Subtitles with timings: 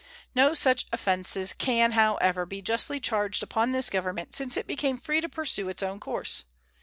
[0.33, 5.21] No such offenses can, however, be justly charged upon this Government since it became free
[5.21, 6.45] to pursue its own course.